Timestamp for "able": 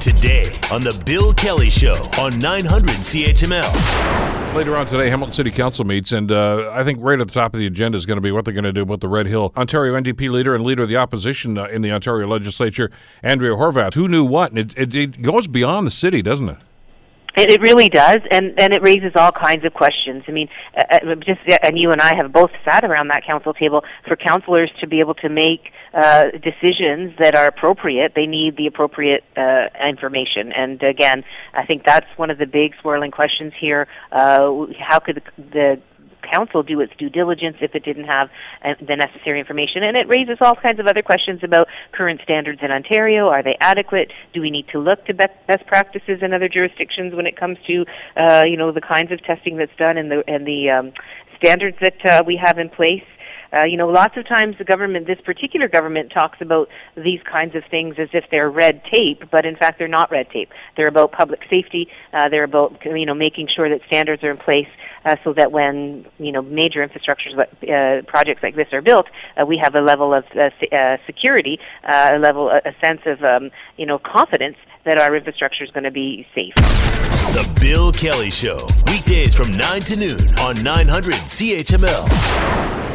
25.00-25.14